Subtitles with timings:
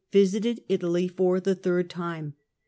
[0.11, 2.33] visited Italy for the third time.